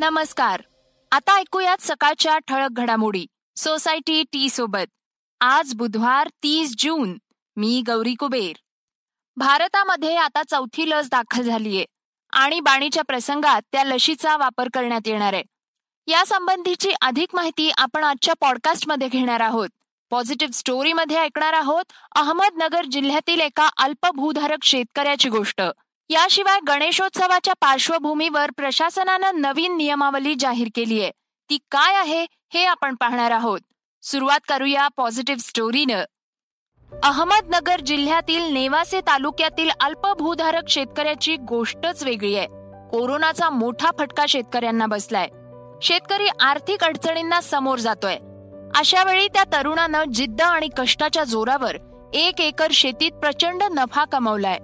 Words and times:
नमस्कार. 0.00 0.62
आता 1.10 1.36
ऐकूयात 1.36 1.76
सकाळच्या 1.80 2.38
ठळक 2.38 2.68
घडामोडी. 2.72 3.26
सोसायटी 3.56 4.22
टी 4.32 4.48
सोबत. 4.48 4.86
आज 5.40 5.74
बुधवार 5.74 6.28
तीस 6.42 6.74
जून. 6.78 7.18
मी 7.56 7.82
गौरी 7.86 8.14
कुबेर. 8.14 8.56
भारतामध्ये 9.36 10.16
आता 10.16 10.42
चौथी 10.42 10.90
लस 10.90 11.08
दाखल 11.10 11.42
झालीये 11.42 11.84
आणि 12.32 12.60
बाणीच्या 12.60 13.02
प्रसंगात 13.02 13.62
त्या 13.72 13.84
लशीचा 13.84 14.36
वापर 14.36 14.68
करण्यात 14.74 15.00
येणार 15.06 15.32
आहे. 15.32 15.42
या 16.06 16.26
संबंधीची 16.26 16.90
अधिक 17.00 17.28
माहिती 17.34 17.70
आपण 17.70 18.04
आजच्या 18.04 18.34
पॉडकास्टमध्ये 18.40 19.08
घेणार 19.08 19.40
आहोत. 19.40 19.68
पॉझिटिव्ह 20.10 20.52
स्टोरीमध्ये 20.52 21.16
ऐकणार 21.16 21.52
आहोत 21.52 21.84
अहमदनगर 22.16 22.84
जिल्ह्यातील 22.84 23.40
एका 23.40 23.68
अल्पभूधारक 23.76 24.64
शेतकऱ्याची 24.64 25.28
गोष्ट. 25.28 25.62
याशिवाय 26.10 26.60
गणेशोत्सवाच्या 26.68 27.54
पार्श्वभूमीवर 27.54 28.50
प्रशासनानं 28.50 29.40
नवीन 29.40 29.76
नियमावली 29.76 30.34
जाहीर 30.38 30.68
केली 30.74 31.02
आहे. 31.02 31.10
ती 31.50 31.58
काय 31.70 31.94
आहे 31.94 32.26
हे 32.54 32.64
आपण 32.64 32.94
पाहणार 32.94 33.30
आहोत. 33.30 33.60
सुरुवात 34.02 34.40
करूया 34.48 34.88
पॉझिटिव्ह 34.96 35.40
स्टोरीनं. 35.40 36.02
अहमदनगर 37.02 37.80
जिल्ह्यातील 37.80 38.52
नेवासे 38.52 39.00
तालुक्यातील 39.00 39.70
अल्पभूधारक 39.80 40.68
शेतकऱ्याची 40.68 41.36
गोष्टच 41.36 42.02
वेगळी 42.02 42.36
आहे. 42.36 42.46
कोरोनाचा 42.90 43.50
मोठा 43.50 43.90
फटका 43.98 44.24
शेतकऱ्यांना 44.28 44.86
बसलाय. 44.86 45.28
शेतकरी 45.82 46.28
आर्थिक 46.40 46.84
अडचणींना 46.84 47.40
समोर 47.40 47.78
जातोय. 47.78 48.16
अशा 48.74 49.04
वेळी 49.04 49.28
त्या 49.28 49.44
तरुणानं 49.52 50.04
जिद्द 50.14 50.42
आणि 50.42 50.68
कष्टाच्या 50.76 51.24
जोरावर 51.24 51.76
एक 52.14 52.40
एकर 52.40 52.70
शेतीत 52.70 53.12
प्रचंड 53.12 53.62
नफा 53.62 54.04
कमवलाय. 54.04 54.58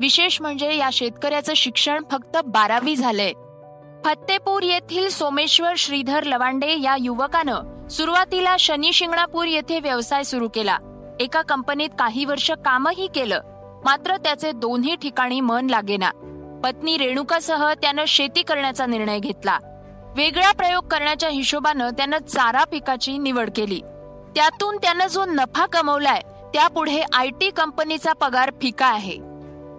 विशेष 0.00 0.40
म्हणजे 0.40 0.76
या 0.76 0.88
शेतकऱ्याचं 0.92 1.54
शिक्षण 1.54 2.02
फक्त 2.12 2.36
बारावी 2.46 2.96
झालंय. 2.96 3.32
फत्तेपूर 4.04 4.62
येथील 4.62 5.08
सोमेश्वर 5.08 5.72
श्रीधर 5.78 6.22
लवांडे 6.22 6.76
या 6.82 6.96
युवकानं 7.00 7.88
सुरुवातीला 7.88 8.56
शनी 8.58 8.92
शिंगणापूर 8.92 9.46
येथे 9.46 9.80
व्यवसाय 9.80 10.22
सुरू 10.22 10.48
केला. 10.48 10.78
एका 11.20 11.42
कंपनीत 11.42 11.88
काही 11.98 12.24
वर्ष 12.24 12.50
कामही 12.50 13.08
केलं. 13.14 13.40
मात्र 13.84 14.16
त्याचे 14.16 14.52
दोन्ही 14.52 14.96
ठिकाणी 14.96 15.40
मन 15.40 15.66
लागेना. 15.70 16.10
पत्नी 16.64 16.96
रेणुकासह 16.96 17.72
त्यानं 17.72 18.04
शेती 18.08 18.42
करण्याचा 18.42 18.86
निर्णय 18.86 19.18
घेतला. 19.18 19.58
वेगळा 20.16 20.52
प्रयोग 20.52 20.88
करण्याच्या 20.88 21.28
हिशोबानं 21.28 21.90
त्यानं 21.90 22.18
चारा 22.18 22.64
पिकाची 22.64 23.18
निवड 23.18 23.50
केली. 23.56 23.80
त्यातून 24.36 24.76
त्यानं 24.76 25.06
जो 25.06 25.24
नफा 25.24 25.66
कमवलाय 25.66 26.20
त्यापुढे 26.54 27.02
आय 27.12 27.28
टी 27.28 27.50
कंपनीचा 27.50 28.12
पगार 28.12 28.50
फिका 28.62 28.86
आहे. 28.86 29.29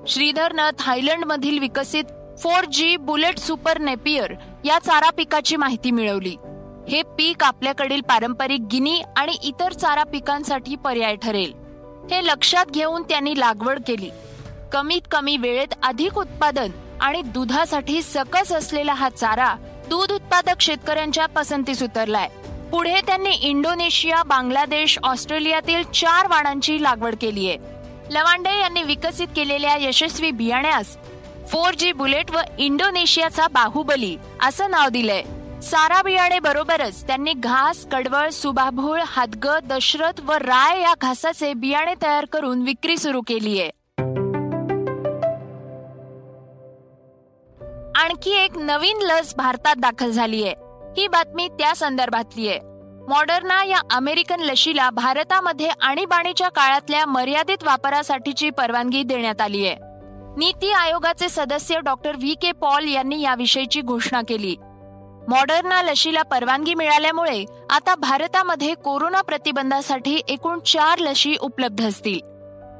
श्रीधरनं 0.08 0.70
थायलंडमधील 0.80 1.60
विकसित 1.60 2.04
four 2.40 2.66
G 2.66 2.98
bullet 2.98 3.38
super 3.38 3.78
Napier 3.78 4.34
या 4.66 4.80
चारा 4.80 5.10
पिकाची 5.10 5.56
माहिती 5.56 5.92
मिळवली. 5.92 6.36
हे 6.90 7.02
पीक 7.18 7.44
आपल्याकडील 7.44 8.02
पारंपरिक 8.02 8.62
गिनी 8.72 9.02
आणि 9.18 9.38
इतर 9.44 9.74
चारा 9.74 10.04
पिकांसाठी 10.04 10.76
पर्याय 10.76 11.16
ठरेल. 11.16 11.54
हे 12.12 12.26
लक्षात 12.26 12.66
घेऊन 12.66 13.04
त्यांनी 13.04 13.40
लागवड 13.40 13.80
केली. 13.88 14.10
कमीत 14.72 15.02
कमी 15.12 15.38
वेळेत 15.38 15.74
अधिक 15.84 16.18
उत्पादन 16.18 16.72
आणि 17.02 17.22
दुधासाठी 17.22 18.02
सकस 18.02 18.52
असलेला 18.52 18.94
हा 18.94 19.10
चारा 19.10 19.56
दूध 19.90 20.12
उत्पादक 20.12 20.62
शेतकऱ्यांच्या 20.62 21.26
पसंतीस 21.26 21.84
उतरलाय. 21.84 22.28
पुढे 22.72 23.02
त्यांनी 23.08 23.30
इंडोनेशिया 23.30 24.24
बांगलादेश 24.24 25.00
ऑस्ट्रेलियातील 25.04 25.84
चार 25.84 26.28
वाणांची 26.28 26.84
लागवड 26.84 27.16
केली 27.22 27.48
आहे 27.50 27.58
लवांडे 28.12 28.59
यांनी 28.59 28.84
विकसित 28.84 29.28
केलेल्या 29.36 29.76
यशस्वी 29.76 30.31
बियाण्यास 30.31 30.98
फोर 31.48 31.73
जी 31.73 31.94
बुलेट 31.94 32.31
व 32.31 32.40
इंडोनेशियाचा 32.58 33.48
बाहुबली 33.48 34.17
असं 34.44 34.72
नाव 34.72 34.90
दिलंय. 34.90 35.23
सारा 35.61 36.02
बियाणे 36.02 36.39
बरोबरच 36.39 37.08
त्यांनी 37.08 37.33
घास 37.33 37.86
कडवळ 37.92 38.30
सुबाभूळ 38.30 39.02
हादग 39.05 39.60
दशरथ 39.64 40.22
व 40.22 40.32
राय 40.32 40.82
या 40.82 40.94
घासाचे 41.02 41.54
बियाणे 41.54 41.94
तयार 42.02 42.26
करून 42.26 42.61
विक्री 42.61 42.98
सुरू 42.98 43.22
केली 43.22 43.61
आहे. 43.61 43.70
आणखी 47.95 48.32
एक 48.32 48.58
नवीन 48.58 48.98
लस 49.02 49.36
भारतात 49.36 49.76
दाखल 49.78 50.11
झाली 50.11 50.43
आहे. 50.43 50.54
ही 50.98 51.08
बातमी 51.08 51.48
त्या 51.48 51.76
संदर्भातली 51.76 52.48
आहे. 52.49 52.70
मॉडर्ना 53.10 53.64
या 53.64 53.80
अमेरिकन 53.92 54.39
लशीला 54.39 54.89
भारतामध्ये 54.89 55.70
आणीबाणीच्या 55.82 56.50
काळातल्या 56.50 57.06
मर्यादित 57.06 57.64
वापरासाठीची 57.64 58.50
परवानगी 58.50 59.04
देण्यात 59.04 59.42
आली 59.42 59.67
आहे. 59.67 59.76
नीती 60.38 60.72
आयोगाचे 60.72 61.30
सदस्य 61.30 61.80
डॉक्टर 61.80 62.16
व्ही. 62.16 62.36
के. 62.42 62.52
पॉल 62.52 62.88
यांनी 62.88 63.22
याविषयीची 63.22 63.82
घोषणा 63.82 64.22
केली. 64.28 64.56
मॉडर्ना 65.28 65.82
लशीला 65.82 66.22
परवानगी 66.22 66.73
मिळाल्यामुळे 66.73 67.45
आता 67.70 67.95
भारतामध्ये 67.95 68.73
कोरोना 68.73 69.22
प्रतिबंधासाठी 69.22 70.22
एकूण 70.28 70.60
चार 70.60 70.98
लशी 70.98 71.36
उपलब्ध 71.42 71.88
असतील. 71.88 72.20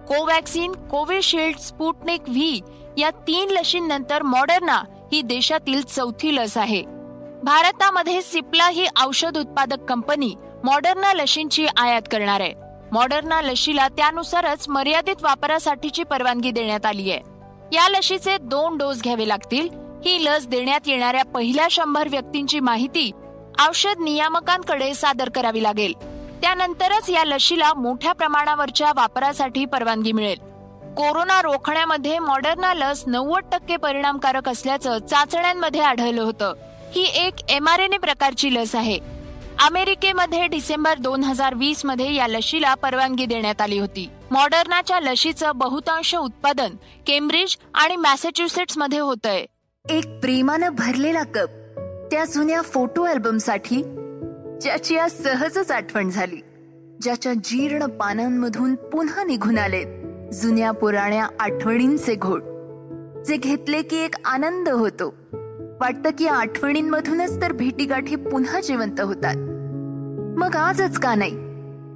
कोवॅक्सिन 0.08 0.72
कोविशिल्ड 0.72 1.58
स्पुटनिक 1.58 2.22
व्ही 2.28 2.62
या 2.98 3.10
तीन 3.10 3.50
लशींनंतर 3.50 4.22
मॉडर्ना 4.22 4.84
ही 5.14 5.22
देशातील 5.22 5.82
चौथी 5.82 6.36
लस 6.36 6.58
आहे. 6.58 7.01
भारतामध्ये 7.44 8.22
सिप्ला 8.22 8.68
ही 8.68 8.88
औषध 9.06 9.38
उत्पादक 9.38 9.80
कंपनी 9.90 10.36
मॉडर्ना 10.64 11.14
लशींची 11.14 11.68
आयात 11.78 12.02
करणार 12.12 12.40
आहे. 12.40 12.54
मॉडर्ना 12.92 13.42
लशीला 13.42 13.88
त्यानुसारच 13.88 14.70
मर्यादित 14.70 15.16
वापरासाठीची 15.22 16.04
परवानगी 16.04 16.52
देण्यात 16.52 16.86
आली 16.86 17.12
आहे. 17.12 17.20
या 17.74 17.90
लशीचे 17.90 18.38
दोन 18.38 18.78
डोस 18.78 19.02
घ्यावे 19.04 19.28
लागतील. 19.28 19.70
ही 20.06 20.26
लस 20.26 20.48
देण्यात 20.48 20.80
येणाऱ्या 20.86 21.26
पहिल्या 21.26 21.68
शंभर 21.72 22.08
व्यक्तींची 22.08 22.60
माहिती 22.60 23.12
औषध 23.70 24.00
नियामकांकडे 24.00 24.94
सादर 24.94 25.30
करावी 25.30 25.64
लागेल. 25.64 25.94
त्यानंतरच 26.42 27.10
या 27.10 27.24
लशीला 27.26 27.74
मोठ्या 27.74 28.14
प्रमाणावरच्या 28.14 28.92
वापरासाठी 28.96 29.66
परवानगी 29.66 30.12
मिळेल. 30.12 30.38
कोरोना 30.94 31.42
रोखण्यामध्ये 31.42 32.20
मॉडर्ना 32.20 32.74
लस 32.74 33.04
नव्वद 33.08 33.44
टक्के 33.52 33.78
परिणामकारक 33.78 34.50
असल्याचं 34.50 34.98
चाचण्यांमध्ये 34.98 35.82
आढळलं 35.82 36.22
होतं. 36.22 36.54
ही 36.92 37.04
एक 37.26 37.34
एम 37.50 37.68
आर 37.68 37.80
एन 37.80 37.94
ए 37.94 37.98
प्रकारची 37.98 38.54
लस 38.54 38.76
आहे. 38.76 39.00
अमेरिकेमध्ये 39.60 40.48
डिसेंबर 40.48 40.98
दोन 40.98 41.24
हजार 41.24 41.54
वीसमध्ये 41.56 42.14
या 42.14 42.28
लशीला 42.28 42.74
परवानगी 42.74 43.26
देण्यात 43.26 43.62
आली 43.62 43.80
होती. 43.80 44.10
मॉडर्नाच्या 44.32 45.00
लशीचं 45.00 45.52
बहुतांश 45.56 46.16
उत्पादन 46.16 46.76
केम्ब्रिज 47.08 47.58
आणि 47.74 47.96
मॅसेच्युसेट्समध्ये 47.96 49.00
होतंय. 49.00 49.46
एक 49.90 50.20
प्रेमानं 50.20 50.70
भरलेला 50.70 51.24
कप 51.24 51.50
त्या 52.12 52.26
जुन्या 52.26 52.62
फोटो 52.62 53.04
अल्बमसाठी 53.04 53.82
ज्याची 54.62 54.98
आज 54.98 55.24
सहजच 55.24 55.72
आठवण 55.72 56.10
झाली. 56.10 56.38
ज्याच्या 57.02 57.34
जीर्ण 57.34 57.86
पानांमधून 57.86 58.76
पुन्हा 58.76 59.24
निघून 59.24 59.58
आलेत 59.58 60.34
जुन्या 60.34 60.72
पुराण्या 60.72 61.28
आठवणींचे 61.40 62.16
घोट 62.16 62.44
जे 63.28 63.38
घेतले 63.38 63.82
की 63.82 63.98
एक 63.98 64.16
आनंद 64.26 64.70
होतो. 64.70 65.14
वाटतं 65.82 66.10
की 66.18 66.28
आठवणींमधूनच 66.28 67.42
तर 67.42 67.52
भेटीगाठी 67.52 68.16
पुन्हा 68.16 68.62
जिवंत 68.62 69.02
होतात. 69.02 69.36
मग 70.38 70.56
आजच 70.56 71.00
का 71.00 71.16
नाही? 71.16 71.38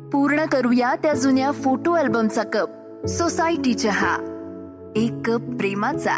पूर्ण 0.10 0.46
करूया 0.46 0.96
त्या 0.96 1.14
जुन्या 1.14 1.52
फोटो 1.52 1.94
अल्बमचा 1.94 2.44
कप 2.44 2.70
सोसायटी 3.08 3.74
चहा 3.74 4.18
एक 4.96 5.12
कप 5.26 5.42
प्रेमाचा. 5.58 6.18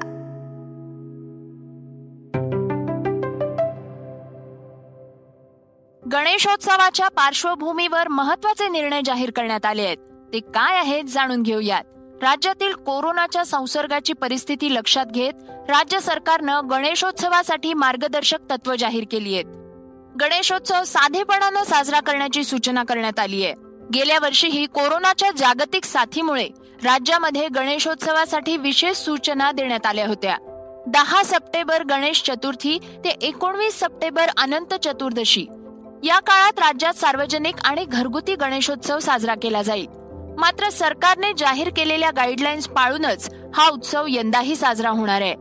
गणेशोत्सवाच्या 6.12 7.08
पार्श्वभूमीवर 7.08 8.08
महत्त्वाचे 8.08 8.70
निर्णय 8.70 9.02
जाहीर 9.06 9.32
करण्यात 9.32 9.66
आले 9.66 9.82
आहेत. 9.82 9.98
ते 10.34 10.40
काय 10.40 10.78
आहेत 10.78 11.04
जाणून 11.04 11.42
घेऊयात. 11.42 11.84
राज्यातील 12.22 12.74
कोरोनाच्या 12.74 13.46
संसर्गाची 13.46 14.14
परिस्थिती 14.14 14.74
लक्षात 14.74 15.06
घेत 15.06 15.34
राज्य 15.50 16.00
सरकारनं 16.00 16.62
गणेशोत्सवासाठी 16.70 17.74
मार्गदर्शक 17.74 18.38
तत्व 18.50 18.76
जाहीर 18.80 19.04
केली 19.12 19.34
आहेत. 19.34 19.46
गणेशोत्सव 20.22 20.84
साधेपणानं 20.84 21.64
साजरा 21.64 22.00
करण्याची 22.00 22.44
सूचना 22.44 22.84
करण्यात 22.84 23.20
आली 23.20 23.46
आहे. 23.46 23.54
गेल्या 23.94 24.20
वर्षीही 24.22 24.66
कोरोनाच्या 24.66 25.32
जागतिक 25.38 25.86
साथीमुळे 25.86 26.50
राज्यामध्ये 26.84 27.48
गणेशोत्सवासाठी 27.48 28.58
विशेष 28.58 28.98
सूचना 28.98 29.52
देण्यात 29.52 29.86
आल्या 29.86 30.08
होत्या. 30.08 30.38
दहा 30.88 31.24
सप्टेंबर 31.24 31.84
गणेश 31.84 32.24
चतुर्थी 32.24 32.80
ते 33.04 33.10
एकोणवीस 33.10 33.80
सप्टेंबर 33.80 34.28
अनंत 34.38 34.74
चतुर्दशी. 34.74 35.46
या 36.04 36.20
काळात 36.20 36.60
राज्यात 36.60 36.94
सार्वजनिक 36.94 37.56
आणि 37.64 37.86
घरगुती 37.86 38.36
गणेशोत्सव 38.36 39.00
साजरा 39.00 39.36
केला 39.42 39.62
जाईल. 39.62 39.88
मात्र 40.38 40.70
सरकारने 40.70 41.32
जाहीर 41.38 41.70
केलेल्या 41.76 42.10
गाईडलाईन्स 42.12 42.68
पाळूनच 42.68 43.30
हा 43.56 43.68
उत्सव 43.70 44.06
यंदाही 44.10 44.56
साजरा 44.56 44.90
होणार 44.90 45.22
आहे. 45.22 45.36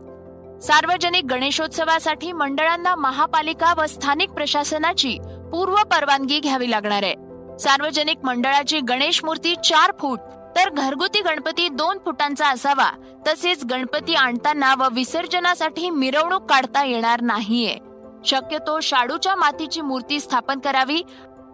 सार्वजनिक 0.61 1.25
गणेशोत्सवासाठी 1.25 2.31
मंडळांना 2.31 2.95
महापालिका 2.95 3.73
व 3.77 3.85
स्थानिक 3.85 4.29
प्रशासनाची 4.29 5.17
पूर्व 5.51 5.75
परवानगी 5.75 6.39
घ्यावी 6.39 6.71
लागणार 6.71 7.03
आहे. 7.03 7.13
सार्वजनिक 7.59 8.17
मंडळाची 8.23 8.79
गणेश 8.79 9.23
मूर्ती 9.23 9.55
चार 9.63 9.91
फूट 9.99 10.19
तर 10.55 10.69
घरगुती 10.69 11.21
गणपती 11.21 11.67
दोन 11.69 11.97
फुटांचा 12.05 12.47
असावा 12.47 12.89
तसेच 13.27 13.65
गणपती 13.65 14.15
आणताना 14.15 14.73
व 14.75 14.87
विसर्जनासाठी 14.91 15.89
मिरवणूक 15.89 16.49
काढता 16.49 16.83
येणार 16.85 17.21
नाहीये. 17.21 17.77
शक्यतो 18.25 18.79
शाडूच्या 18.79 19.35
मातीची 19.35 19.81
मूर्ती 19.81 20.19
स्थापन 20.19 20.59
करावी 20.59 21.01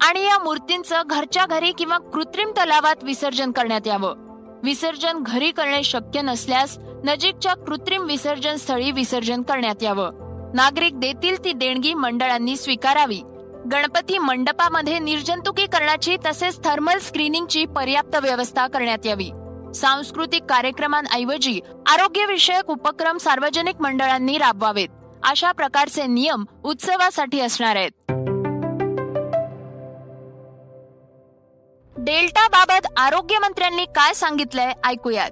आणि 0.03 0.25
या 0.25 0.39
मूर्तींचं 0.39 1.01
घरच्या 1.05 1.45
घरी 1.45 1.71
किंवा 1.71 1.97
कृत्रिम 1.97 2.51
तलावात 2.51 3.03
विसर्जन 3.03 3.51
करण्यात 3.51 3.87
यावं. 3.87 4.15
विसर्जन 4.63 5.17
घरी 5.19 5.51
करणे 5.51 5.83
शक्य 5.83 6.21
नसल्यास 6.21 6.77
नजीकच्या 7.03 7.53
कृत्रिम 7.53 8.05
विसर्जन 8.05 8.55
स्थळी 8.55 8.91
विसर्जन 8.91 9.41
करण्यात 9.41 9.83
यावं. 9.83 10.09
नागरिक 10.53 10.99
देतील 10.99 11.43
ती 11.43 11.53
देणगी 11.53 11.93
मंडळांनी 11.93 12.57
स्वीकारावी. 12.57 13.21
गणपती 13.71 14.17
मंडपामध्ये 14.17 14.99
निर्जंतुकीकरणाची 14.99 16.17
तसेच 16.25 16.63
थर्मल 16.63 16.99
स्क्रीनिंगची 16.99 17.65
पर्याप्त 17.65 18.15
व्यवस्था 18.15 18.67
करण्यात 18.67 19.05
यावी. 19.05 19.29
सांस्कृतिक 19.75 20.43
कार्यक्रमांऐवजी 20.43 21.59
आरोग्यविषयक 21.89 22.69
उपक्रम 22.69 23.17
सार्वजनिक 23.17 23.75
मंडळांनी 23.81 24.37
राबवावेत. 24.37 24.89
अशा 25.23 25.51
प्रकारचे 25.51 26.07
नियम 26.07 26.45
उत्सवासाठी 26.63 27.39
असणार 27.39 27.75
आहेत. 27.75 27.91
डेल्टा 32.05 32.47
बाबत 32.47 32.87
आरोग्यमंत्र्यांनी 32.97 33.85
काय 33.85 34.13
सांगितलंय 34.13 34.71
ऐकूयात. 34.83 35.31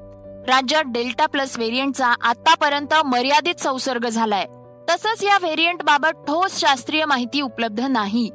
राज्यात 0.50 0.84
डेल्टा 0.88 1.26
प्लस 1.26 1.58
व्हेरियंटचा 1.58 2.08
आतापर्यंत 2.08 2.94
मर्यादित 3.06 3.56
संसर्ग 3.60 4.08
झालाय. 4.10 4.46
तसंच 4.90 5.24
या 5.24 5.38
व्हेरियंट 5.42 5.84
बाबत 5.84 6.08
ठोस 6.08 6.60
शास्त्रीय 6.60 7.06
माहिती 7.06 7.42
उपलब्ध 7.42 7.80
नाही. 7.80 8.30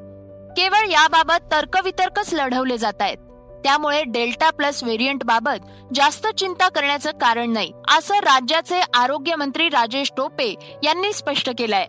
केवळ 0.57 0.91
याबाबत 0.91 1.53
तर्कवितर्कच 1.53 2.35
लढवले 2.35 2.79
जात 2.79 3.01
आहेत. 3.01 3.17
त्यामुळे 3.65 4.03
डेल्टा 4.07 4.51
प्लस 4.51 4.83
व्हेरियंट 4.83 5.25
बाबत 5.25 5.65
जास्त 5.95 6.27
चिंता 6.27 6.69
करण्याचं 6.69 7.11
कारण 7.11 7.53
नाही 7.53 7.73
असं 7.99 8.15
राज्याचे 8.15 8.81
आरोग्य 8.95 9.37
मंत्री 9.37 9.69
राजेश 9.69 10.13
टोपे 10.17 10.79
यांनी 10.85 11.13
स्पष्ट 11.13 11.51
केलंय. 11.59 11.87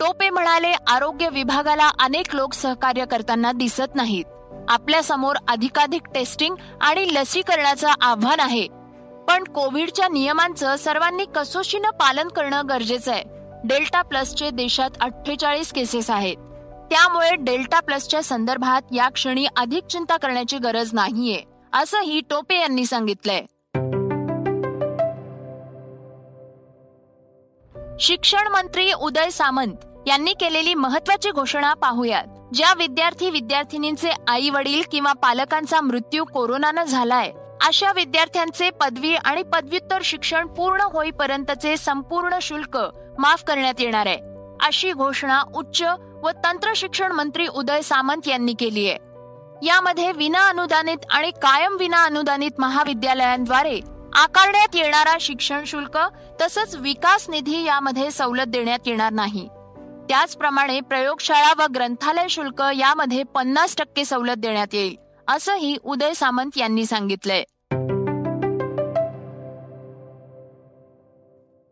टोपे 0.00 0.30
म्हणाले 0.30 0.72
आरोग्य 0.88 1.28
विभागाला 1.28 1.90
अनेक 2.00 2.34
लोक 2.34 2.52
सहकार्य 2.52 3.04
करताना 3.04 3.52
दिसत 3.52 3.94
नाहीत. 3.94 4.24
आपल्यासमोर 4.68 5.36
अधिकाधिक 5.48 6.02
टेस्टिंग 6.14 6.54
आणि 6.80 7.14
लसीकरणाचं 7.14 7.88
आव्हान 8.00 8.40
आहे. 8.40 8.68
पण 9.28 9.44
कोविडच्या 9.44 10.08
नियमांचं 10.08 10.76
सर्वांनी 10.76 11.24
कसोशीनं 11.34 11.90
पालन 11.90 12.28
करणं 12.28 12.62
गरजेचं 12.68 13.12
आहे. 13.12 13.24
डेल्टा 13.64 14.02
प्लसचे 14.02 14.50
देशात 14.50 14.90
अठ्ठेचाळीस 15.00 15.72
केसेस 15.72 16.10
आहेत. 16.10 16.36
त्यामुळे 16.90 17.34
डेल्टा 17.34 17.80
प्लसच्या 17.80 18.22
संदर्भात 18.22 18.82
या 18.92 19.08
क्षणी 19.08 19.46
अधिक 19.56 19.86
चिंता 19.86 20.16
करण्याची 20.16 20.58
गरज 20.58 20.90
नाहीये 20.92 21.42
असंही 21.72 22.20
टोपे 22.20 22.60
यांनी 22.60 22.86
सांगितलंय. 22.86 23.42
शिक्षण 28.00 28.48
मंत्री 28.48 28.92
उदय 28.92 29.30
सामंत 29.30 29.74
यांनी 30.06 30.32
केलेली 30.32 30.74
महत्वाची 30.74 31.30
घोषणा 31.30 31.74
पाहूयात. 31.74 32.24
ज्या 32.54 32.72
विद्यार्थी 32.76 33.30
विद्यार्थिनींचे 33.30 34.10
आई 34.28 34.50
वडील 34.50 34.82
किंवा 34.92 35.12
पालकांचा 35.12 35.80
मृत्यू 35.80 36.24
कोरोनानं 36.24 36.84
झालाय 36.84 37.32
अशा 37.60 37.92
विद्यार्थ्यांचे 37.92 38.70
पदवी 38.70 39.14
आणि 39.14 39.42
पदव्युत्तर 39.42 39.98
शिक्षण 40.04 40.46
पूर्ण 40.46 40.80
होईपर्यंतचे 40.80 41.76
संपूर्ण 41.76 42.38
शुल्क 42.42 42.78
माफ 43.18 43.42
करण्यात 43.44 43.80
येणार 43.80 44.06
आहे. 44.06 44.18
अशी 44.60 44.92
घोषणा 44.92 45.42
उच्च 45.54 45.82
व 46.22 46.30
तंत्र 46.44 46.72
शिक्षण 46.76 47.12
मंत्री 47.12 47.46
उदय 47.46 47.82
सामंत 47.82 48.28
यांनी 48.28 48.54
केली 48.58 48.88
आहे. 48.88 48.98
यामध्ये 49.66 50.12
विना 50.12 50.48
अनुदानित 50.48 51.04
आणि 51.10 51.30
कायम 51.30 51.76
विना 51.76 52.04
अनुदानित 52.04 52.50
महाविद्यालयांद्वारे 52.58 53.80
आकारण्यात 54.14 54.76
येणारा 54.76 55.16
शिक्षण 55.20 55.64
शुल्क 55.66 55.98
तसंच 56.40 56.74
विकास 56.74 57.30
निधी 57.30 57.62
यामध्ये 57.64 58.10
सवलत 58.10 58.46
देण्यात 58.46 58.78
येणार 58.86 59.12
नाही. 59.12 59.48
त्याचप्रमाणे 60.08 60.80
प्रयोगशाळा 60.80 61.52
व 61.58 61.66
ग्रंथालय 61.74 62.28
शुल्क 62.28 62.62
यामध्ये 62.76 63.22
पन्नास 63.22 63.76
टक्के 63.76 64.04
सवलत 64.04 64.36
देण्यात 64.36 64.66
येईल 64.72 64.96
असंही 65.28 65.76
उदय 65.84 66.12
सामंत 66.12 66.56
यांनी 66.56 66.86
सांगितलंय. 66.86 67.42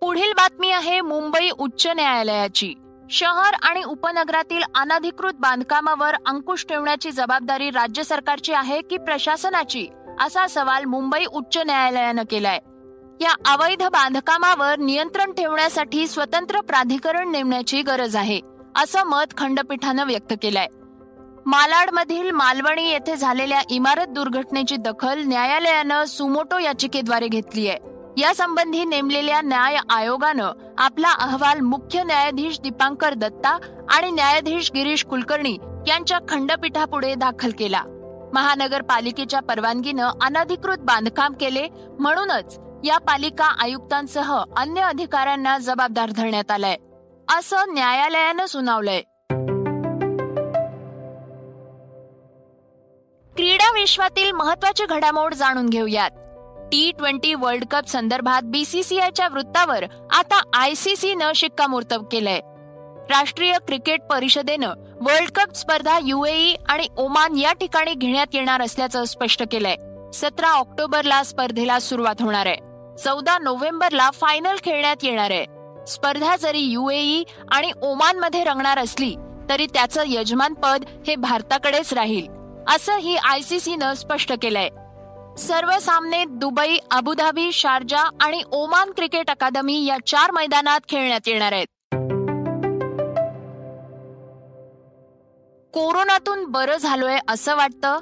पुढील 0.00 0.32
बातमी 0.32 0.70
आहे 0.70 1.00
मुंबई 1.00 1.50
उच्च 1.50 1.86
न्यायालयाची. 1.86 2.74
शहर 3.10 3.54
आणि 3.62 3.82
उपनगरातील 3.82 4.62
अनधिकृत 4.74 5.32
बांधकामावर 5.34 6.14
अंकुश 6.26 6.66
ठेवण्याची 6.68 7.10
जबाबदारी 7.10 7.70
राज्य 7.70 8.02
सरकारची 8.02 8.52
आहे 8.52 8.80
की 8.80 8.96
प्रशासनाची 8.96 9.88
असा 10.20 10.46
सवाल 10.46 10.84
मुंबई 10.84 11.24
उच्च 11.24 11.58
न्यायालयानं 11.58 12.22
केलाय. 12.30 12.58
या 13.20 13.34
अवैध 13.46 13.82
बांधकामावर 13.82 14.78
नियंत्रण 14.78 15.32
ठेवण्यासाठी 15.32 16.06
स्वतंत्र 16.06 16.60
प्राधिकरण 16.60 17.30
नेमण्याची 17.30 17.82
गरज 17.82 18.16
आहे 18.16 18.40
असं 18.76 19.02
मत 19.04 19.36
खंडपीठानं 19.38 20.06
व्यक्त 20.06 20.34
केलंय. 20.42 20.66
मालाडमधील 21.46 22.30
मालवणी 22.30 22.90
येथे 22.90 23.16
झालेल्या 23.16 23.60
इमारत 23.70 24.06
दुर्घटनेची 24.06 24.76
दखल 24.76 25.22
न्यायालयानं 25.24 26.04
सुमोटो 26.04 26.58
याचिकेद्वारे 26.58 27.28
घेतली 27.28 27.68
आहे. 27.68 27.78
यासंबंधी 28.16 28.84
नेमलेल्या 28.84 29.40
न्याय 29.40 29.76
आयोगानं 29.90 30.52
आपला 30.78 31.12
अहवाल 31.12 31.60
मुख्य 31.60 32.02
न्यायाधीश 32.02 32.60
दीपांकर 32.60 33.14
दत्ता 33.14 33.58
आणि 33.90 34.10
न्यायाधीश 34.10 34.70
गिरीश 34.74 35.04
कुलकर्णी 35.04 35.58
यांच्या 35.88 36.18
खंडपीठापुढे 36.28 37.14
दाखल 37.14 37.50
केला. 37.58 37.82
महानगरपालिकेच्या 38.34 39.40
परवानगीनं 39.40 40.10
अनधिकृत 40.22 40.78
बांधकाम 40.78 41.32
केले 41.32 41.68
म्हणूनच 41.98 42.58
या 42.86 42.98
पालिका 42.98 43.44
आयुक्तांसह 43.44 44.42
अन्य 44.56 44.80
अधिकाऱ्यांना 44.80 45.58
जबाबदार 45.58 46.10
धरण्यात 46.10 46.50
आलंय. 46.50 46.76
असं 47.38 47.72
न्यायालयानं 47.74 48.46
सुनावलंय. 48.46 49.00
क्रीडा 53.36 53.72
विश्वातील 53.80 54.32
महत्वाची 54.32 54.84
घडामोड 54.86 55.34
जाणून 55.34 55.68
घेऊयात. 55.68 56.10
टी 56.72 56.92
ट्वेंटी 56.98 57.34
वर्ल्ड 57.34 57.64
कप 57.70 57.86
संदर्भात 57.88 58.42
बीसीसीआयच्या 58.44 59.28
वृत्तावर 59.28 59.84
आता 60.10 60.42
आयसीसीनं 60.54 61.32
शिक्कामोर्तब 61.34 62.06
केलंय. 62.12 62.40
राष्ट्रीय 63.10 63.58
क्रिकेट 63.66 64.02
परिषदेनं 64.02 64.68
वर्ल्ड 65.00 65.30
कप 65.30 65.52
स्पर्धा 65.52 65.98
युएई 66.02 66.54
आणि 66.68 66.88
ओमान 66.96 67.38
या 67.38 67.52
ठिकाणी 67.52 67.94
घेण्यात 67.94 68.26
येणार 68.34 68.62
असल्याचं 68.62 69.04
स्पष्ट 69.04 69.42
केलंय. 69.50 69.76
सतरा 70.14 70.50
ऑक्टोबरला 70.50 71.22
स्पर्धेला 71.22 71.78
सुरुवात 71.78 72.22
होणार 72.22 72.46
आहे. 72.46 72.65
चौदा 73.04 73.38
नोव्हेंबरला 73.38 74.10
फायनल 74.10 74.56
खेळण्यात 74.64 74.96
येणार 75.02 75.30
आहे. 75.30 75.44
स्पर्धा 75.86 76.36
जरी 76.36 76.58
युएई 76.58 77.24
आणि 77.52 77.72
ओमानमध्ये 77.82 78.44
रंगणार 78.44 78.78
असली 78.78 79.14
तरी 79.48 79.66
त्याचं 79.66 80.02
यजमानपद 80.06 80.84
हे 81.06 81.16
भारताकडेच 81.16 81.92
राहील 81.92 82.26
असंही 82.68 83.76
न 83.76 83.92
स्पष्ट 83.92 84.32
केलंय. 84.42 84.68
सर्व 85.38 85.70
सामने 85.78 86.24
दुबई 86.24 86.76
अबुधाबी 86.90 87.52
शारजा 87.52 88.02
आणि 88.20 88.42
ओमान 88.52 88.90
क्रिकेट 88.90 89.30
अकादमी 89.30 89.84
या 89.84 89.96
चार 90.06 90.30
मैदानात 90.30 90.80
खेळण्यात 90.88 91.28
येणार 91.28 91.52
आहेत. 91.52 91.66
कोरोनातून 95.74 96.44
बरं 96.44 96.76
झालोय 96.76 97.18
असं 97.28 97.56
वाटतं 97.56 97.98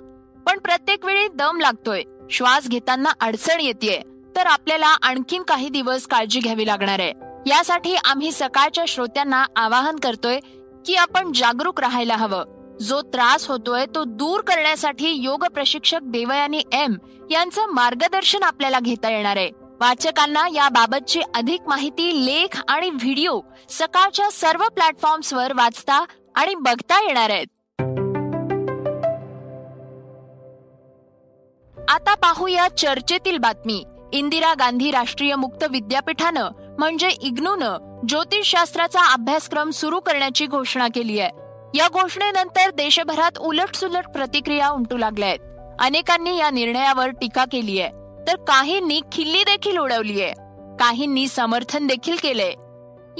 पण 0.46 0.58
प्रत्येक 0.58 1.04
वेळी 1.04 1.28
दम 1.28 1.60
लागतोय. 1.60 2.02
श्वास 2.30 2.68
घेताना 2.68 3.10
अडचण 3.20 3.60
येते 3.60 4.02
तर 4.36 4.46
आपल्याला 4.46 4.96
आणखीन 5.02 5.42
काही 5.42 5.68
दिवस 5.68 6.06
काळजी 6.06 6.40
घ्यावी 6.40 6.66
लागणार 6.66 6.98
आहे. 6.98 7.12
यासाठी 7.46 7.94
आम्ही 7.94 8.32
सकाळच्या 8.32 8.84
श्रोत्यांना 8.88 9.44
आवाहन 9.56 9.96
करतोय 9.96 10.40
की 10.86 10.94
आपण 10.94 11.32
जागरूक 11.32 11.80
राहायला 11.80 12.16
हवं. 12.16 12.44
जो 12.80 13.02
त्रास 13.02 13.48
होतोय 13.48 13.86
तो 13.94 14.04
दूर 14.04 14.40
करण्यासाठी 14.40 15.10
योग 15.10 15.44
प्रशिक्षक 15.44 15.98
देवयानी 16.02 16.62
एम 16.72 16.94
यांचं 17.30 17.66
मार्गदर्शन 17.66 18.42
आपल्याला 18.42 18.80
घेता 18.80 19.10
येणार 19.10 19.36
आहे. 19.36 19.50
वाचकांना 19.80 20.48
याबाबतची 20.48 21.20
अधिक 21.34 21.60
माहिती 21.66 22.26
लेख 22.26 22.62
आणि 22.68 22.90
व्हिडिओ 22.90 23.40
सकाळच्या 23.68 24.30
सर्व 24.30 24.68
प्लॅटफॉर्म्सवर 24.68 25.52
वाचता 25.52 26.04
आणि 26.34 26.54
बघता 26.54 27.06
येणार 27.06 27.30
आहेत. 27.30 27.46
आता 31.90 32.14
पाहूया 32.14 32.68
चर्चेतील 32.68 33.38
बातमी. 33.38 33.84
इंदिरा 34.14 34.54
गांधी 34.54 34.90
राष्ट्रीय 34.90 35.34
मुक्त 35.34 35.64
विद्यापीठानं 35.70 36.48
म्हणजे 36.78 37.08
इग्नूनं 37.08 38.00
ज्योतिषशास्त्राचा 38.08 39.12
अभ्यासक्रम 39.12 39.70
सुरू 39.70 40.00
करण्याची 40.00 40.46
घोषणा 40.46 40.88
केली 40.94 41.20
आहे. 41.20 41.30
या 41.74 41.88
घोषणेनंतर 41.88 42.70
देशभरात 42.70 43.38
उलटसुलट 43.38 44.06
प्रतिक्रिया 44.08 44.68
उमटू 44.68 44.96
लागल्या 44.96 45.28
आहेत. 45.28 45.38
अनेकांनी 45.80 46.36
या 46.36 46.50
निर्णयावर 46.50 47.08
टीका 47.08 47.44
केली 47.52 47.80
आहे. 47.80 47.90
तर 48.26 48.36
काहींनी 48.36 49.00
खिल्ली 49.12 49.44
देखील 49.44 49.78
उडवली 49.78 50.22
आहे. 50.22 50.32
काहींनी 50.76 51.28
समर्थन 51.28 51.86
देखील 51.86 52.16
केलंय. 52.22 52.52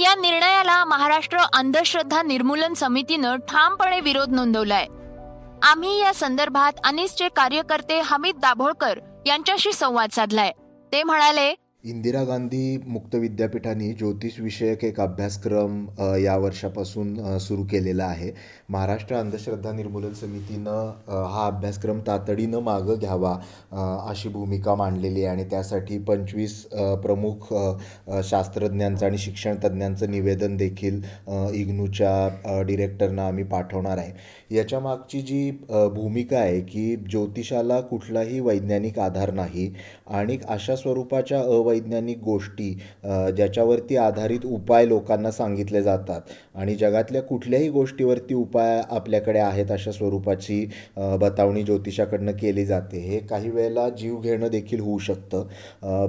या 0.03 0.15
निर्णयाला 0.15 0.85
महाराष्ट्र 0.85 1.39
अंधश्रद्धा 1.39 2.23
निर्मूलन 2.23 2.75
समितीनं 2.75 3.37
ठामपणे 3.37 4.01
विरोध 4.01 4.33
नोंदवलाय. 4.33 4.87
आम्ही 5.63 6.01
या 6.01 6.15
संदर्भात 6.15 6.73
अनिसचे 6.85 7.29
कार्यकर्ते 7.29 8.01
हमीद 8.01 8.37
दाभोळकर 8.37 8.99
यांच्याशी 9.27 9.73
संवाद 9.73 10.11
साधलाय. 10.11 10.53
ते 10.95 11.03
म्हणाले 11.03 11.55
इंदिरा 11.85 12.23
गांधी 12.25 12.77
मुक्त 12.89 13.15
विद्यापीठाने 13.15 13.93
ज्योतिष 13.93 14.39
विषयक 14.41 14.85
एक 14.85 15.01
अभ्यासक्रम 15.01 15.85
या 16.19 16.37
वर्षापासून 16.37 17.39
सुरू 17.39 17.65
केलेला 17.71 18.05
आहे. 18.05 18.31
महाराष्ट्र 18.71 19.15
अंधश्रद्धा 19.17 19.73
निर्मूलन 19.73 20.13
समितीनं 20.21 21.27
हा 21.33 21.47
अभ्यासक्रम 21.47 22.01
तातडीनं 22.07 22.61
मागं 22.65 22.99
घ्यावा 22.99 23.33
अशी 24.11 24.29
भूमिका 24.29 24.75
मांडलेली 24.75 25.25
आहे. 25.25 25.33
आणि 25.33 25.45
त्यासाठी 25.51 25.99
पंचवीस 26.09 26.55
प्रमुख 27.03 27.53
शास्त्रज्ञांचं 28.25 29.07
आणि 29.07 29.19
शिक्षणतज्ञांचं 29.19 30.11
निवेदन 30.11 30.57
देखील 30.57 31.01
इग्नूच्या 31.55 32.63
डिरेक्टरना 32.67 33.27
आम्ही 33.27 33.45
पाठवणार 33.45 33.99
आहे. 33.99 34.13
याच्या 34.51 34.81
मागची 34.81 35.21
जी 35.23 35.51
भूमिका 35.71 36.39
आहे 36.39 36.61
की 36.63 36.95
ज्योतिषाला 37.11 37.81
कुठलाही 37.83 38.41
वैज्ञानिक 38.41 38.99
आधार 38.99 39.33
नाही 39.35 39.73
आणि 40.09 40.39
अशा 40.49 40.77
स्वरूपाच्या 40.77 41.41
अवै 41.43 41.73
वैज्ञानिक 41.75 42.19
गोष्टी 42.25 42.73
ज्याच्यावरती 43.37 43.97
आधारित 43.97 44.47
उपाय 44.47 44.87
लोकांना 44.89 45.31
सांगितले 45.31 45.83
जातात. 45.83 46.21
आणि 46.55 46.75
जगातल्या 46.77 47.23
कुठल्याही 47.23 47.69
गोष्टीवरती 47.71 48.35
उपाय 48.35 48.81
आपल्याकडे 48.91 49.39
आहेत 49.39 49.71
अशा 49.73 49.93
स्वरूपाची 49.93 50.65
बतावणी 51.21 51.63
ज्योतिषाकडनं 51.63 52.33
केली 52.41 52.65
जाते. 52.67 52.99
हे 53.01 53.19
काही 53.21 53.51
वेळेला 53.51 53.89
जीव 53.99 54.21
घेणं 54.21 54.51
देखील 54.51 54.81
होऊ 54.81 54.99
शकतं. 54.99 55.47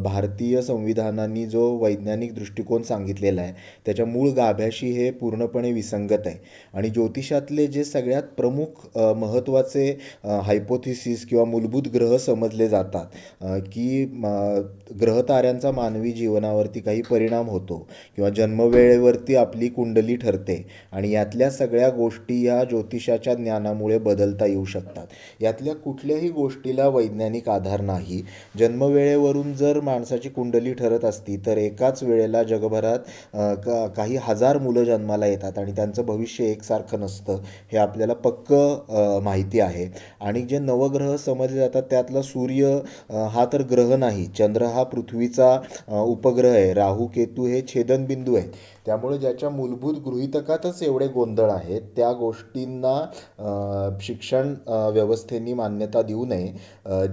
भारतीय 0.04 0.62
संविधानाने 0.62 1.46
जो 1.48 1.64
वैज्ञानिक 1.82 2.34
दृष्टिकोन 2.36 2.84
सांगितलेला 2.84 3.42
आहे 3.42 3.54
त्याच्या 3.86 4.06
मूळ 4.06 4.30
गाभ्याशी 4.36 4.92
हे 4.92 5.10
पूर्णपणे 5.12 5.72
विसंगत 5.72 6.26
आहे. 6.26 6.38
आणि 6.74 6.90
ज्योतिषातले 6.90 7.68
जे 7.68 7.84
सगळ्यात 7.84 8.24
प्रमुख 8.38 8.98
महत्त्वाचे 8.98 9.90
हायपोथिसिस 10.44 11.26
किंवा 11.26 11.46
मूलभूत 11.46 11.88
ग्रह 11.94 12.18
समजले 12.18 12.68
जातात 12.70 13.06
की 13.66 14.06
ग्रहताऱ्यां 15.00 15.55
त्यांचा 15.56 15.72
मानवी 15.72 16.12
जीवनावरती 16.12 16.80
काही 16.80 17.02
परिणाम 17.02 17.50
होतो 17.50 17.78
किंवा 18.16 18.30
जन्मवेळेवरती 18.30 19.36
आपली 19.36 19.68
कुंडली 19.70 20.16
ठरते 20.18 20.56
आणि 20.92 21.12
यातल्या 21.12 21.50
सगळ्या 21.52 21.90
गोष्टी 21.90 22.42
या 22.42 22.64
ज्योतिषाच्या 22.64 23.34
ज्ञानामुळे 23.36 23.98
बदलता 24.00 24.46
येऊ 24.46 24.66
शकतात. 24.66 25.06
यातल्या 25.42 25.76
कुठल्याही 25.76 26.30
गोष्टीला 26.30 26.88
वैज्ञानिक 26.88 27.50
आधार 27.50 27.82
नाही. 27.82 28.22
जन्मवेळेवरून 28.60 29.54
जर 29.56 29.80
माणसाची 29.82 30.30
कुंडली 30.30 30.74
ठरत 30.74 31.06
असती 31.06 31.38
तर 31.46 31.58
एकाच 31.58 32.04
वेळेला 32.04 32.44
जगभरात 32.44 33.00
काही 33.96 34.18
हजार 34.24 34.58
मुलं 34.58 34.84
जन्माला 34.86 35.26
येतात 35.28 35.58
आणि 35.60 35.72
त्यांचं 35.76 36.06
भविष्य 36.06 36.46
एकसारखं 36.46 37.00
नसतं 37.00 37.42
हे 37.72 37.78
आपल्याला 37.78 38.14
पक्क 38.24 38.54
माहिती 39.24 39.60
आहे. 39.60 39.88
आणि 40.22 40.42
जे 40.44 40.60
नवग्रह 40.60 41.16
समजले 41.18 41.58
जातात 41.58 41.84
त्यातला 41.90 42.22
सूर्य 42.24 42.78
हा 43.32 43.46
तर 43.54 43.62
ग्रह 43.72 43.96
नाही. 43.98 44.26
चंद्र 44.38 44.66
हा 44.66 44.84
पृथ्वीचा 44.86 45.45
उपग्रह 45.90 46.54
आहे. 46.54 46.74
राहू 46.74 47.06
केतू 47.16 47.46
हे 47.46 47.62
छेदनबिंदू 47.68 48.36
आहेत. 48.36 48.52
त्यामुळे 48.86 49.18
ज्याच्या 49.18 49.50
मूलभूत 49.50 49.96
गृहितकातच 49.96 50.84
एवढे 50.84 51.08
गोंधळ 51.08 51.52
आहेत 51.52 51.82
त्या 51.96 52.12
गोष्टींना 52.14 52.96
शिक्षण 54.02 54.54
व्यवस्थेने 54.68 55.54
मान्यता 55.54 56.02
देऊ 56.02 56.26
नये. 56.26 56.48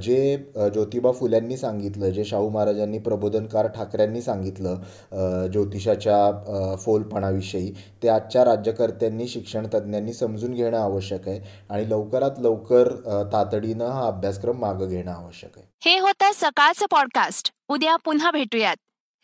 जे 0.03 0.37
ज्योतिबा 0.57 1.13
फुल्यांनी 1.13 1.57
सांगितलं 1.57 2.11
जे 2.11 2.25
शाहू 2.25 2.49
महाराजांनी 2.49 2.99
प्रबोधनकार 2.99 3.67
ठाकऱ्यांनी 3.67 4.23
सांगितलं 4.23 5.49
ज्योतिषाच्या 5.53 6.77
फोलपणाविषयी 6.77 7.73
ते 8.03 8.09
आजच्या 8.09 8.45
राज्यकर्त्यांनी 8.45 9.29
शिक्षण 9.29 9.67
तज्ज्ञांनी 9.75 10.13
समजून 10.13 10.55
घेणं 10.55 10.79
आवश्यक 10.79 11.29
आहे 11.29 11.41
आणि 11.71 11.91
लवकरात 11.91 12.39
लवकर 12.39 12.89
तातडीनं 13.33 13.87
हा 13.87 14.07
अभ्यासक्रम 14.07 14.59
मागं 14.59 14.89
घेणं 14.89 15.11
आवश्यक 15.11 15.51
आहे. 15.57 15.67
हे 15.81 15.99
होतं 15.99 16.33
सकाळचं 16.35 16.87
पॉडकास्ट. 16.91 17.51
उद्या 17.69 17.97
पुन्हा 17.97 18.31
भेटूयात. 18.31 18.77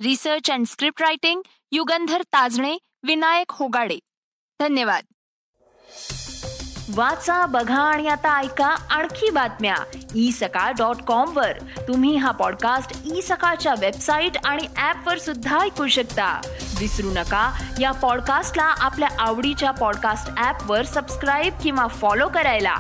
Research 0.03 0.51
and 0.51 0.67
script 0.67 1.03
writing 1.03 1.41
Yugandhar 1.73 2.23
Tajane 2.23 2.79
Vinayak 3.03 3.47
Hogade. 3.51 3.99
धन्यवाद. 4.61 5.05
वाचा 6.95 7.47
बघा 7.47 7.83
आणि 7.83 8.09
आता 8.09 8.41
ऐका 8.41 8.67
आणखी 8.67 9.31
बातम्या. 9.31 9.77
ई 10.15 10.33
सकाळ 10.33 10.73
डॉट 10.73 11.03
कॉम 11.03 11.37
वर. 11.37 11.53
तुम्ही 11.89 12.17
हा 12.17 12.31
पॉडकास्ट 12.31 13.01
ई 13.05 13.21
सकाळच्या 13.21 13.75
वेबसाईट 13.81 14.33
आणि 14.45 14.63
ऍप 14.79 15.09
वर 15.09 15.19
सुद्धा 15.19 15.61
ऐकू 15.61 15.87
शकता. 15.87 16.41
विसरू 16.79 17.11
नका 17.11 17.63
या 17.81 17.93
पॉडकास्टला 17.93 18.65
आपल्या 18.65 19.09
आवडीच्या 19.19 19.71
पॉडकास्ट 19.71 20.45
ऍप 20.45 20.71
वर 20.71 20.85
सबस्क्राईब 20.85 21.55
किंवा 21.63 21.87
फॉलो 21.87 22.29
करायला. 22.29 22.77